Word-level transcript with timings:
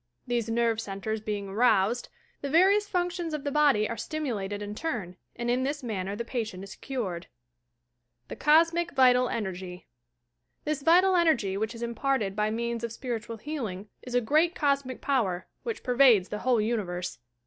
These 0.25 0.49
nerve 0.49 0.81
centres 0.81 1.21
being 1.21 1.49
aroused, 1.49 2.09
the 2.41 2.49
various 2.49 2.87
functions 2.87 3.35
of 3.35 3.43
the 3.43 3.51
body 3.51 3.87
are 3.87 3.97
stimulated 3.97 4.59
in 4.59 4.73
turn, 4.73 5.15
and 5.35 5.47
in 5.47 5.61
this 5.61 5.83
manner 5.83 6.15
the 6.15 6.25
patient 6.25 6.63
is 6.63 6.73
cured, 6.75 7.27
THE 8.27 8.35
COSMIC, 8.35 8.93
VITAL 8.93 9.29
ENEKGY 9.29 9.85
This 10.63 10.81
vital 10.81 11.15
energy 11.15 11.55
which 11.55 11.75
is 11.75 11.83
imparted 11.83 12.35
by 12.35 12.49
means 12.49 12.83
of 12.83 12.91
spiritual 12.91 13.37
healing 13.37 13.89
is 14.01 14.15
a 14.15 14.21
great 14.21 14.55
Cosmic 14.55 15.01
power, 15.01 15.45
which 15.61 15.83
per 15.83 15.95
vades 15.95 16.29
the 16.29 16.39
whole 16.39 16.59
Universe. 16.59 17.19